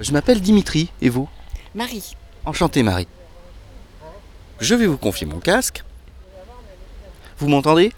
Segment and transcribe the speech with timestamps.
[0.00, 1.28] Je m'appelle Dimitri, et vous?
[1.74, 2.14] Marie.
[2.44, 3.08] Enchanté Marie.
[4.60, 5.82] Je vais vous confier mon casque.
[7.38, 7.92] Vous m'entendez?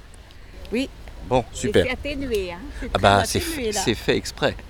[0.73, 0.89] Oui.
[1.29, 1.85] Bon, super.
[1.85, 2.59] C'est atténué, hein.
[2.95, 3.81] Ah bah c'est atténué, là.
[3.81, 4.57] c'est fait exprès.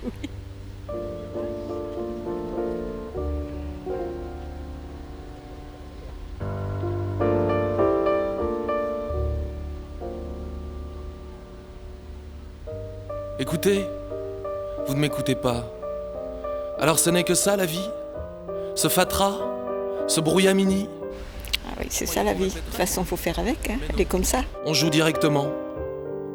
[13.39, 13.85] Écoutez,
[14.87, 15.80] vous ne m'écoutez pas.
[16.81, 17.87] Alors ce n'est que ça la vie?
[18.73, 19.37] Ce fatras
[20.07, 20.89] Ce brouillamini?
[21.67, 22.47] Ah oui, c'est ça la vie.
[22.47, 23.69] De toute façon, faut faire avec.
[23.69, 23.77] Hein.
[23.93, 24.39] Elle est comme ça.
[24.65, 25.45] On joue directement.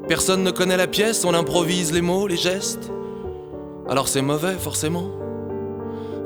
[0.07, 2.93] Personne ne connaît la pièce, on improvise les mots, les gestes.
[3.89, 5.11] Alors c'est mauvais, forcément.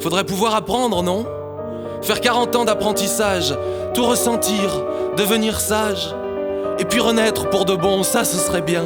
[0.01, 1.25] Faudrait pouvoir apprendre, non?
[2.03, 3.55] Faire 40 ans d'apprentissage,
[3.95, 4.85] tout ressentir,
[5.17, 6.15] devenir sage,
[6.79, 8.85] et puis renaître pour de bon, ça ce serait bien.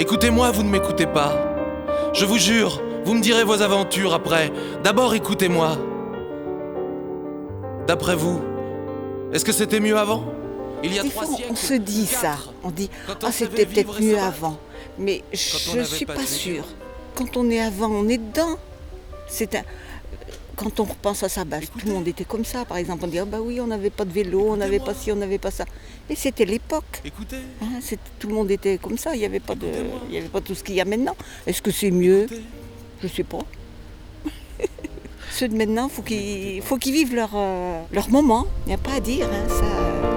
[0.00, 1.34] Écoutez-moi, vous ne m'écoutez pas.
[2.14, 4.52] Je vous jure, vous me direz vos aventures après.
[4.84, 5.78] D'abord écoutez-moi.
[7.86, 8.38] D'après vous,
[9.32, 10.24] est-ce que c'était mieux avant?
[10.84, 12.20] Il y a Des trois fois, on- siècles on se dit quatre.
[12.20, 12.36] ça.
[12.62, 14.58] On dit Ah, c'était peut-être mieux avant.
[14.98, 16.66] Mais je n'avait suis pas sûre.
[17.14, 18.58] Quand on est avant, on est dedans.
[19.26, 19.62] C'est un.
[20.54, 22.66] Quand on repense à ça, bah, tout le monde était comme ça.
[22.66, 24.92] Par exemple, on dit ah bah oui, on n'avait pas de vélo, on n'avait pas
[24.92, 25.64] ci, on n'avait pas ça.
[26.10, 27.00] Mais c'était l'époque.
[27.06, 27.78] Écoutez, hein,
[28.18, 29.14] tout le monde était comme ça.
[29.14, 29.66] Il n'y avait pas de,
[30.10, 31.16] il y avait pas tout ce qu'il y a maintenant.
[31.46, 32.26] Est-ce que c'est mieux?
[33.02, 33.38] Je sais pas.
[35.30, 38.46] Ceux de maintenant, faut qu'ils, faut qu'ils vivent leur, euh, leur moment.
[38.66, 39.26] Il n'y a pas à dire.
[39.26, 39.64] hein, ça.
[39.64, 40.14] euh.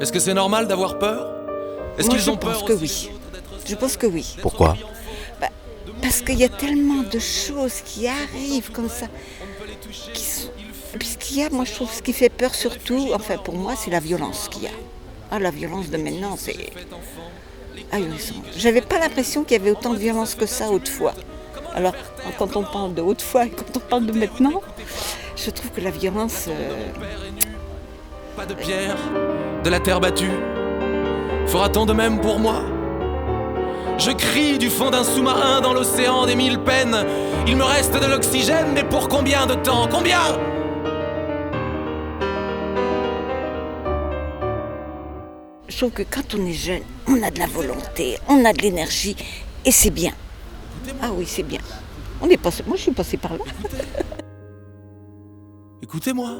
[0.00, 1.30] Est-ce que c'est normal d'avoir peur?
[1.98, 3.12] Est-ce Moi, qu'ils je ont pense peur que aussi oui.
[3.12, 4.36] les autres d'être Je pense que oui.
[4.40, 4.76] Pourquoi?
[6.00, 9.06] Parce qu'il y a tellement de choses qui arrivent comme ça.
[10.14, 10.22] Qui
[10.98, 13.54] puis ce qu'il y a, moi je trouve ce qui fait peur surtout, enfin pour
[13.54, 14.70] moi, c'est la violence qu'il y a.
[15.30, 16.56] Ah, la violence de maintenant, c'est
[17.92, 18.34] ahurissant.
[18.56, 21.14] J'avais pas l'impression qu'il y avait autant de violence que ça autrefois.
[21.72, 21.94] Alors,
[22.36, 24.60] quand on parle de autrefois et quand on parle de maintenant,
[25.36, 26.46] je trouve que la violence.
[26.48, 26.74] euh.
[28.36, 28.96] Pas de pierre,
[29.62, 30.30] de la terre battue.
[31.46, 32.62] Fera-t-on de même pour moi?
[33.98, 37.04] Je crie du fond d'un sous-marin dans l'océan des mille peines.
[37.46, 39.88] Il me reste de l'oxygène, mais pour combien de temps?
[39.90, 40.38] Combien?
[45.88, 49.16] Que quand on est jeune, on a de la volonté, on a de l'énergie,
[49.64, 50.12] et c'est bien.
[51.00, 51.60] Ah oui, c'est bien.
[52.20, 53.44] On est passé, moi je suis passée par là.
[55.82, 56.36] Écoutez-moi.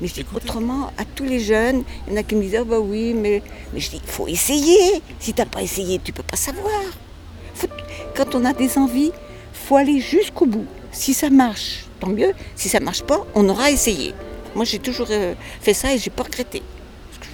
[0.00, 0.44] Mais je dis Écoutez.
[0.44, 3.14] autrement, à tous les jeunes, il y en a qui me disent Ah bah oui,
[3.14, 5.02] mais, mais je dis il faut essayer.
[5.18, 6.70] Si t'as pas essayé, tu peux pas savoir.
[7.54, 7.66] Faut-
[8.14, 9.12] quand on a des envies,
[9.52, 10.66] faut aller jusqu'au bout.
[10.92, 12.32] Si ça marche, tant mieux.
[12.54, 14.14] Si ça marche pas, on aura essayé.
[14.54, 16.62] Moi j'ai toujours euh, fait ça et j'ai pas regretté.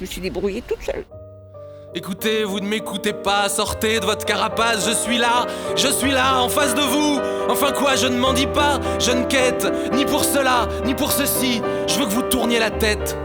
[0.02, 1.04] Je me suis débrouillée toute seule.
[1.94, 5.46] Écoutez, vous ne m'écoutez pas, sortez de votre carapace, je suis là,
[5.76, 7.20] je suis là, en face de vous.
[7.48, 11.12] Enfin quoi, je ne m'en dis pas, je ne quête, ni pour cela, ni pour
[11.12, 11.62] ceci.
[11.86, 13.16] Je veux que vous tourniez la tête.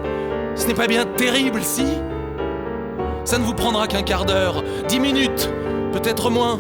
[0.54, 1.88] Ce n'est pas bien terrible, si?
[3.26, 5.50] Ça ne vous prendra qu'un quart d'heure, dix minutes,
[5.94, 6.60] peut-être moins.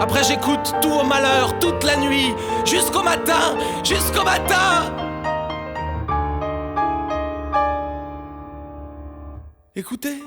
[0.00, 5.05] Après j'écoute tout au malheur, toute la nuit, jusqu'au matin, jusqu'au matin.
[9.78, 10.22] Écoutez.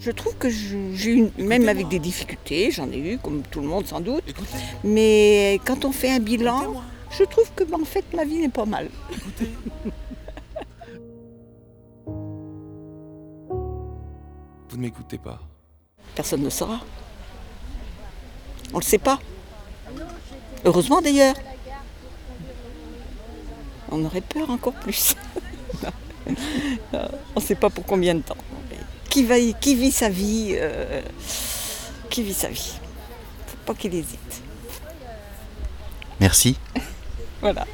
[0.00, 3.68] Je trouve que j'ai eu, même avec des difficultés, j'en ai eu, comme tout le
[3.68, 6.82] monde sans doute, Écoutez, mais quand on fait un bilan,
[7.16, 8.88] je trouve que bah, en fait ma vie n'est pas mal.
[9.12, 9.50] écoutez.
[14.68, 15.38] Vous ne m'écoutez pas.
[16.16, 16.80] Personne ne le saura.
[18.72, 19.20] On ne le sait pas.
[20.64, 21.36] Heureusement d'ailleurs.
[23.92, 25.14] On aurait peur encore plus.
[26.92, 28.36] On ne sait pas pour combien de temps.
[29.08, 31.02] Qui, va, qui vit sa vie euh,
[32.08, 32.72] Qui vit sa vie
[33.46, 34.42] Faut pas qu'il hésite.
[36.20, 36.56] Merci.
[37.40, 37.66] Voilà.